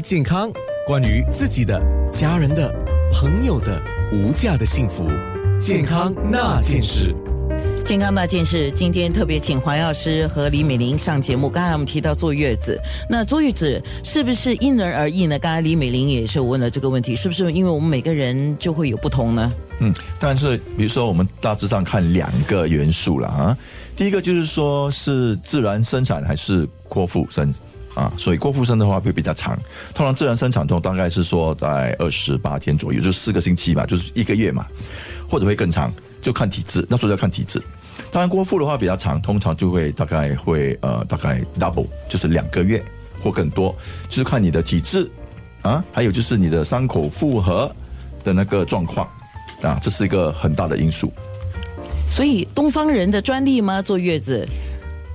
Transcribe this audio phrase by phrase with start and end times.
[0.00, 0.50] 于健康，
[0.86, 1.78] 关于自己的、
[2.10, 2.72] 家人的、
[3.12, 3.78] 朋友的
[4.10, 5.06] 无价的幸福，
[5.60, 7.14] 健康那件事。
[7.84, 11.50] 健康那件事，今天特别请黄药师和李美玲上节目。
[11.50, 15.38] 刚才我们提到坐月子，那坐月子是不是因人而异呢？
[15.38, 19.52] 刚才李美玲也是问了这个问题，是不是因为我们每个人就会有不同呢？
[19.80, 23.58] 嗯，但是比如说我们大致上看两个元素了啊，
[23.94, 27.52] 第一个就是说是自然生产还是剖腹生
[27.94, 29.58] 啊，所以过腹生的话会比较长，
[29.94, 34.66] 通常自然生产痛大概是说在二十八天左右，就四个星期吧，就是一个月嘛，
[35.28, 37.60] 或者会更长，就看体质，那时候要看体质。
[38.10, 42.82] 当然，过腹的话比较长，通常就会大概会呃大概 double，就是两个月
[43.20, 43.74] 或更多，
[44.08, 45.10] 就是看你的体质
[45.62, 47.70] 啊，还有就是你的伤口复合
[48.24, 49.06] 的那个状况
[49.62, 51.12] 啊，这是一个很大的因素。
[52.08, 53.82] 所以东方人的专利吗？
[53.82, 54.48] 坐月子？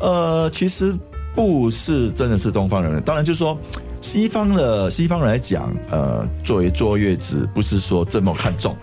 [0.00, 0.94] 呃，其实
[1.34, 3.02] 不是，真的是东方人。
[3.02, 3.58] 当然就是说，
[4.00, 8.76] 西方的西方人来讲，呃，作为坐月子不是说这么看重，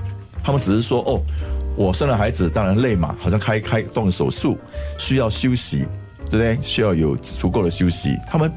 [0.43, 1.21] 他们只是说哦。
[1.77, 4.57] 我生了孩子，当然累嘛，好像开开动手术，
[4.97, 5.85] 需要休息，
[6.29, 6.59] 对不对？
[6.61, 8.13] 需要有足够的休息。
[8.29, 8.51] 他们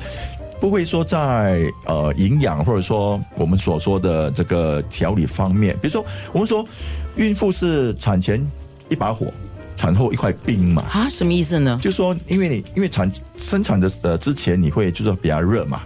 [0.60, 6.66] 不会说在呃营养或者说我们所说的这个调理方面，比如说我们说
[7.14, 8.44] 孕妇是产前
[8.88, 9.32] 一把火，
[9.76, 10.82] 产后一块冰嘛。
[10.90, 11.78] 啊，什么意思呢？
[11.82, 15.82] 就是说，因为你因为产生产的呃之前你会就是比较热嘛，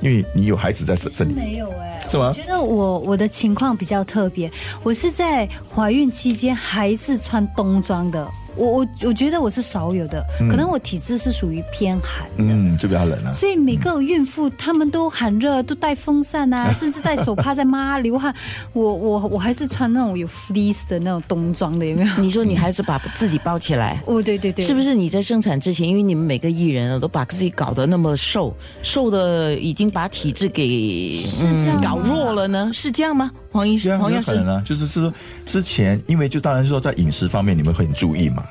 [0.00, 1.32] 因为你有孩子在身身里。
[1.32, 2.06] 没有哎。
[2.06, 2.28] 是吗？
[2.28, 4.50] 我觉得我我的情况比较特别，
[4.82, 8.28] 我是在怀孕期间还是穿冬装的。
[8.56, 13.32] 我我我觉得我是少有的，可能我体质是属于偏寒的，嗯，就比较冷啊。
[13.32, 18.34] 所以每个孕妇她们都很热，都带风扇啊，甚至带手帕在抹流汗。
[18.72, 22.10] 我我我还是穿那种有 fleece 的那种冬装的，有没有？
[22.18, 24.00] 你说你还是把自己包起来？
[24.06, 32.70] 哦，对对对，是不是你在生产之前，因为你们每个艺人啊都把自己搞得那么瘦，瘦的已经把体质给嗯搞弱了呢？
[32.72, 33.30] 是这样吗？
[33.54, 35.14] 黄医生，黄医生啊，就是是说
[35.46, 38.42] 之前，因为就当然说在饮食方面你们会很注意嘛，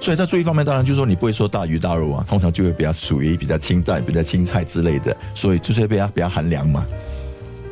[0.00, 6.84] 所以在注意方面当然就是说你不会说大鱼大肉啊，通常就会比较属于比较清淡、比较青菜之类的，所以就是比较比较寒凉嘛。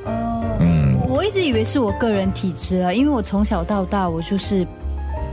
[0.04, 4.64] 哦，嗯，我一直以为是我个人体质啊，因为我从小到大我就是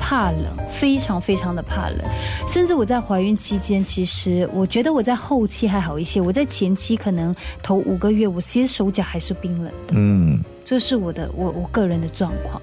[0.02, 2.00] 怕冷，非常非常的怕冷，
[2.48, 9.94] 甚至我在怀孕期间，其实我觉得我在后期还好一些，我在前期可能头五个月，我其实手脚还是冰冷的。
[9.94, 12.60] 嗯，这是我的我我个人的状况。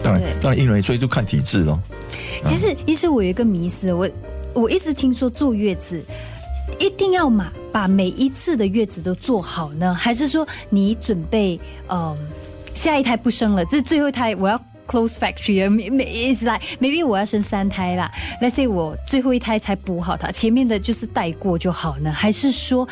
[0.00, 1.78] 当然，当然因为所以就看体质咯。
[2.46, 4.08] 其实，其实我有一个迷思，我
[4.54, 6.02] 我一直听说坐月子
[6.78, 12.16] 一定要嘛把每一次的月子都做好呢，还是说你准备嗯
[12.74, 15.70] 下一胎不生了，这是最后一胎我要 close factory 啊？
[15.70, 18.10] 每每是来 maybe 我要生三胎啦
[18.40, 22.12] ，let's say 我最后一胎才补好它，前面的就是带过就好呢？
[22.12, 22.88] 还是说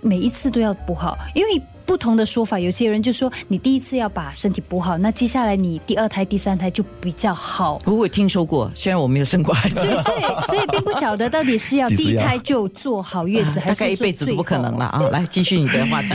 [0.00, 1.18] 每一次都要补好？
[1.34, 7.80] 因为不同的说法，有些人就说你第一次要把身体补好，那接下来你第二胎、第三胎就比较好。
[7.84, 15.00] 我有听说过，虽然我没有生过孩子， 所以所以并不晓得到底是要第一胎就做好月子，还是一辈子都不可能了啊！
[15.12, 16.08] 来继续你的话题。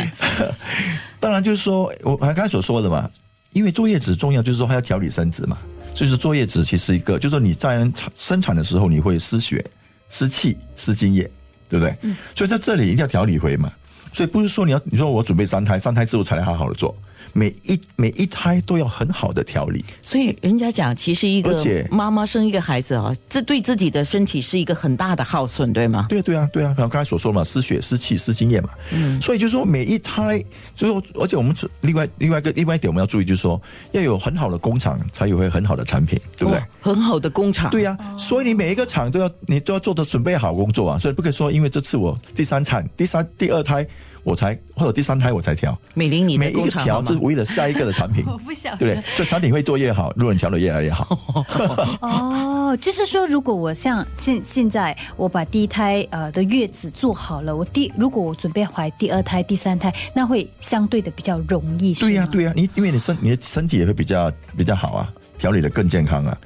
[1.22, 3.10] 当然就是说，我刚才所说的嘛，
[3.53, 5.57] 因为坐月子重要，就是说还要调理身子嘛。
[5.94, 9.63] 所以说坐月子其实一个，就是说你在生产的时候你会失血、
[10.09, 11.29] 失气、失精液，
[11.69, 11.95] 对不对？
[12.01, 12.16] 嗯。
[12.35, 13.72] 所以在这里一定要调理回嘛。
[14.13, 16.95] 所以不是说你要你说我准备三胎，三胎之后才来好好的做，
[17.34, 19.84] 每一每一胎都要很好的调理。
[20.02, 21.58] 所以人家讲，其实一个
[21.90, 26.06] 妈妈生一个孩子啊，这对自己的身体是一个很大的耗损，对吗？
[26.09, 28.69] 对啊对啊，对啊，像刚才所说嘛，失血、失气、失精液嘛。
[28.92, 29.22] 嗯。
[29.22, 30.44] 所以就是说每一胎，
[30.75, 33.62] 就说而且我们另外另外一个另外一点我们要注意，就是说
[33.92, 36.62] 要有很好的工厂，才有会很好的产品，对不对？
[36.81, 37.69] 很好的工厂。
[37.69, 43.88] 对呀，所以你每一个厂都要你都要做的准备好工作啊，所以不可以说因为这次我第三产、第三第二胎。
[44.24, 49.16] 我才或者第三胎我才调，美玲，你每一个调是为了下一个的产品， 我不晓得，对不对？
[49.16, 51.18] 所以产品会做越好，路人调的越来越好。
[52.02, 61.94] 哦，就是说，如果我像现现在我把第一胎呃的月子做好了，我第如果我准备怀第二胎、第三胎，那会相对的比较容易。
[61.95, 66.38] 对呀，对呀，你因为你身你的身体也会比较比较好啊，调理的更健康啊。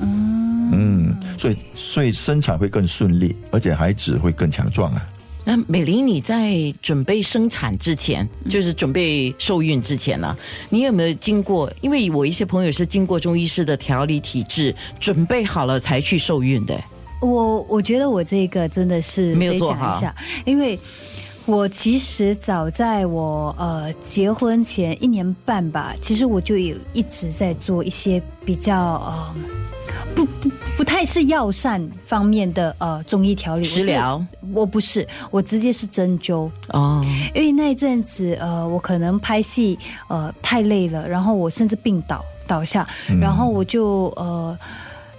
[0.00, 5.06] 嗯嗯，所以所以生产会更顺利，而且孩子会更强壮啊。
[5.44, 10.36] 那美玲，你在准备生产之前，就是准备受孕之前呢，
[10.68, 11.70] 你有没有经过？
[11.80, 16.78] 因为我一些朋友是经过中医师的调理体质，准备好了才去受孕的。
[17.20, 20.00] 我我觉得我这个真的是没有做好，
[20.44, 20.78] 因为
[21.46, 29.34] 我其实早在我呃结婚前一年半吧，其实我就有一直在做一些比较呃
[30.14, 30.50] 不不。
[31.04, 33.64] 是药膳方面的呃中医调理。
[33.64, 34.24] 食疗？
[34.52, 37.04] 我不是，我直接是针灸哦。
[37.34, 42.88] 因为那一阵子呃，我可能拍戏呃太累了，然后我甚至病倒倒下，
[43.20, 44.58] 然后我就呃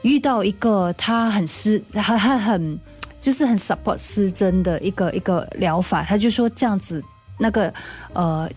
[0.02, 2.80] 遇到一个他很失，他他很
[3.20, 7.04] 就是很 support 失真的一个一个疗法，他就说这样子
[7.38, 7.74] 那个
[8.14, 8.50] 呃。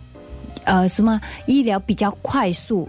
[0.66, 2.88] 呃，什么医疗比较快速，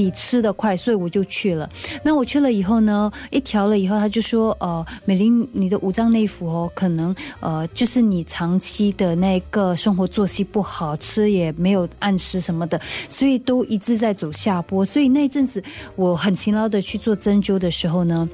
[0.00, 1.68] 比吃的快，所以我就去了。
[2.02, 12.80] 那我去了以后呢，一调了以后，他就说，呃，美玲，你的五脏内腑哦，可能呃，就是你长期的那个生活作息不好，吃也没有按时什么的，
[13.10, 14.86] 所以都一直在走下坡。
[14.86, 15.62] 所以那阵子
[15.96, 18.26] 我很勤劳的去做针灸的时候呢，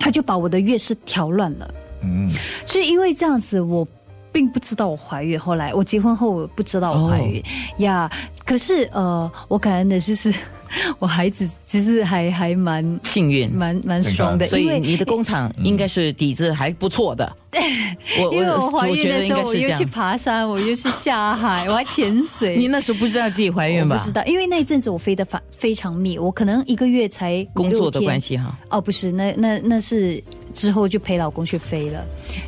[0.00, 1.72] 他就把我的月事调乱了。
[2.02, 2.32] 嗯，
[2.66, 3.86] 所以因为这样子我。
[4.30, 7.42] 并不知道我怀孕，后来我结婚后我不知道我怀孕
[7.78, 8.08] 呀。
[8.44, 10.32] 可是呃，我感恩的就是
[10.98, 14.46] 我孩子其实还还蛮幸运，蛮蛮爽的。
[14.46, 17.36] 所以你的工厂 应该是底子还不错的。
[17.50, 17.62] 对，
[18.30, 22.56] 因为我怀孕的时候我又去爬山，我又去下海，我还潜水。
[22.56, 23.96] 你那时候不知道自己怀孕吧？
[23.96, 28.54] 不知道，因为那一阵子我飞的非非常密，我可能一个月才工作的关系哈。
[28.68, 30.22] 哦，不是，那那那是。
[30.54, 32.04] 之后就陪老公去飞了，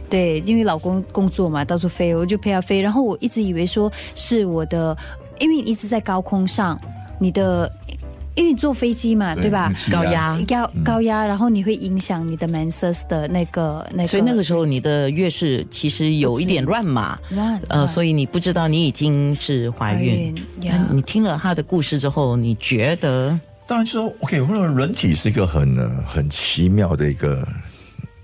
[0.08, 2.80] 对，因为老公工作嘛，到处飞，我就陪他飞。
[2.80, 4.96] 然后我一直以为说是我的，
[5.38, 6.80] 因为一直在高空上，
[7.20, 7.70] 你的，
[8.40, 9.70] 因为坐飞机嘛，对吧？
[9.90, 14.06] 高压，高高压，然后你会影响你的 mensas 的那个那个。
[14.06, 20.34] 所以那个时候你的月事其实有一点乱码，乱，呃，所以你不知道你已经是怀孕。
[20.90, 23.38] 你听了他的故事之后，你觉得？
[23.66, 27.46] 当然就说，OK，我们人体是一个很很奇妙的一个。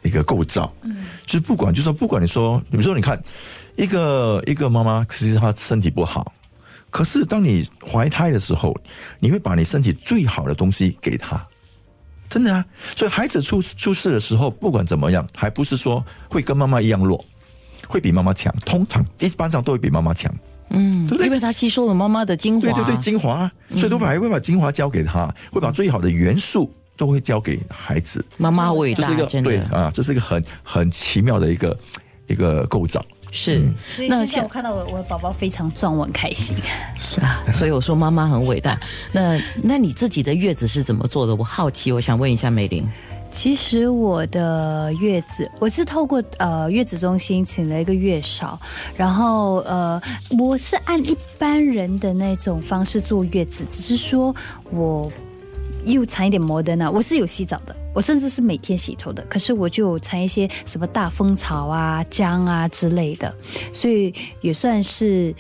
[0.03, 3.21] 一个构造，嗯，就是不管，就说不管你说，比如说你看，
[3.75, 6.33] 一个一个妈妈，其实她身体不好，
[6.97, 8.75] 可是当你怀胎的时候，
[9.21, 11.47] 你会把你身体最好的东西给他，
[12.27, 12.65] 真的啊。
[12.97, 17.23] 所以孩子出出世的时候，不管怎么样，还不是说会跟妈妈一样弱，
[17.87, 20.35] 会比妈妈强，通常一般上都会比妈妈强，
[20.71, 21.27] 嗯，对不对？
[21.27, 26.73] 因为他吸收了妈妈的精华，对对对，精华，所以都还会把精华交给他，会把最好的元素。
[26.99, 31.79] 都会交给孩子，妈妈伟大，这是一个对啊，这是一个很很奇妙的一个
[32.27, 33.03] 一个构造。
[33.31, 33.63] 是，
[34.09, 36.57] 那现在我看到我我的宝宝非常壮，我很开心。
[36.97, 38.79] 是啊， 所以我说妈妈很伟大。
[39.13, 41.35] 那那你自己的月子是怎么做的？
[41.35, 42.89] 我好奇，我想问一下美玲。
[43.31, 48.59] 其实我的月子，我是透过呃月子中心请了一个月嫂，
[48.97, 50.01] 然后呃
[50.39, 54.35] 我是按一般人的那种方式坐月子，只是说
[54.71, 55.11] 我。
[55.85, 56.91] 又掺一点摩登啊！
[56.91, 59.25] 我是有洗澡的，我甚至是每天洗头的。
[59.25, 63.35] 可是我就掺一些什么大蜂草啊、姜啊之类的，
[63.73, 64.13] 所以
[64.43, 65.35] 也算是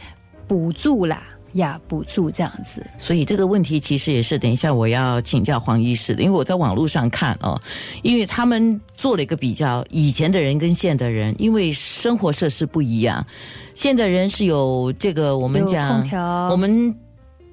[0.48, 1.22] 补助啦
[1.52, 2.84] 呀，补助这样子。
[2.96, 7.60] 所以这个问题其实也是等一下我要请教黄医师的，因为我在网络上看哦，
[8.02, 13.26] 因为他们做了一个比较，以前的人跟现的人，因为生活设施不一样，
[13.74, 16.02] 现在人是有这个我们讲
[16.50, 16.96] 我们。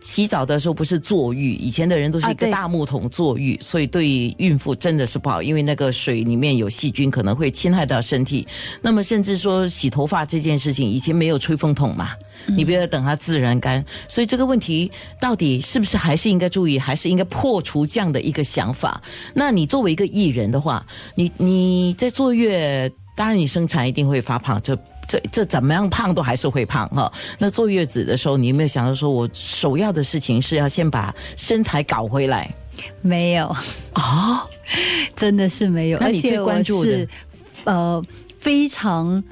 [0.03, 8.45] 洗澡的时候不是坐浴，以前的人都是一个大木桶坐浴，所以对孕妇真的是不好，因为那个水里面有细菌，可能会侵害到身体。
[8.81, 12.09] 那么甚至说洗头发这件事情，以前没有吹风筒嘛，
[12.57, 13.83] 你不要等它自然干。
[14.09, 14.91] 所以这个问题
[15.21, 19.01] 到底是不是还是应该注意，还是应该破除这样的一个想法？
[19.33, 20.85] 那你作为一个艺人的话，
[21.15, 24.77] 你你在坐月，当然你生产一定会发胖，这。
[25.13, 27.11] 这这怎么样胖都还是会胖哈。
[27.37, 32.51] 那坐月子的时候，你有没有想到说，我首要的事情是要先把身材搞回来？
[33.01, 33.47] 没有
[33.93, 34.47] 啊，
[35.15, 35.99] 真的是没有。
[35.99, 37.07] 那你最关注的，
[37.65, 38.03] 呃，
[38.39, 39.23] 非常。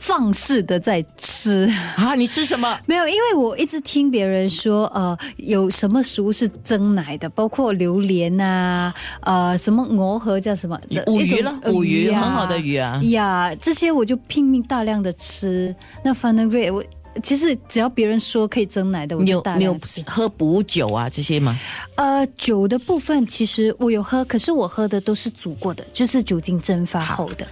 [0.00, 2.14] 放肆的在吃啊！
[2.14, 2.76] 你吃什么？
[2.86, 10.80] 没有，因为我一直听别人说，呃，有什么食物是蒸奶的，包括榴莲啊，呃，什么鹅和叫什么？
[11.06, 12.98] 五鱼了，五鱼很好的鱼啊！
[13.10, 15.74] 呀，这些我就拼命大量的吃。
[16.02, 16.82] 那反正瑞，我
[17.22, 20.02] 其实只要别人说可以蒸奶的，我就大量吃。
[20.06, 21.58] 喝补酒啊这些吗？
[21.96, 27.46] 呃，酒的部分其实我有喝，可是我喝的都是煮过的，就是酒精蒸发后的。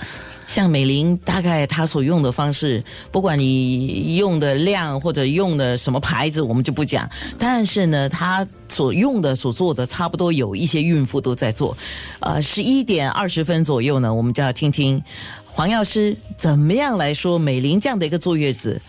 [0.49, 7.09] 像美玲，大概她所用的方式，不管你用的量或者用的什么牌子，我们就不讲。
[7.39, 11.77] 但是呢，她所用的、所做的，差不多有一些孕妇都在做。
[12.21, 15.01] 呃，十一点二十分左右呢，我们就要听听
[15.45, 18.81] 黄药师怎么样来说美玲这样的一个坐月子，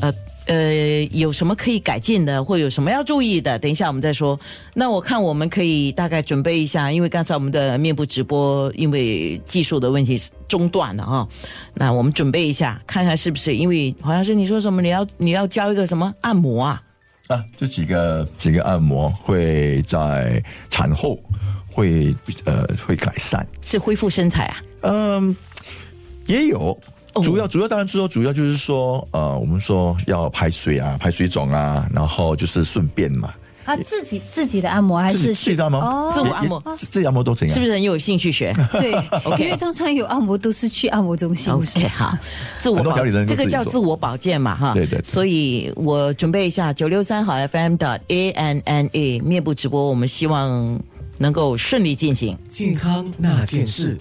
[0.00, 0.12] 呃。
[0.46, 3.58] 呃，有什么可以改进的，或有什么要注意的？
[3.58, 4.38] 等一下我们再说。
[4.74, 11.28] 那我看我们可以大概准备一下，因为刚才我们的面部直播因为技术的问题中断了啊。
[11.74, 13.54] 那我们准备一下，看看是不是？
[13.54, 16.82] 因为好像是你说什么，你要你要教一个什么按摩啊？
[17.28, 21.18] 啊，这几个几个按摩会在产后。
[21.76, 23.46] 会呃会改善。
[23.60, 24.62] 是恢复身材啊？
[24.80, 25.36] 嗯，
[26.24, 26.74] 也有。
[27.16, 27.22] 哦。
[27.24, 33.32] 主要主要当然是说，主要就是说，呃，我们说要排水啊，排水肿啊，然后就是顺便嘛，
[33.64, 36.10] 啊自己自己的按摩还是自己的按摩，哦。
[36.14, 36.62] 自我按摩。
[36.78, 37.54] 自己按摩都怎样？
[37.54, 38.52] 是不是很有兴趣学？
[38.72, 38.92] 对
[39.24, 42.16] OK 因为通常有按摩都是去按摩中心，？OK，好，
[42.60, 42.80] 自我
[43.26, 44.72] 这个叫自我保健嘛，哈。
[44.74, 45.02] 对对对。
[45.04, 50.78] 所以我准备一下九六三好 FM 的 A N N A 面部直播，我们希望
[51.18, 52.36] 能够顺利进行。
[52.48, 53.96] 健康那件事。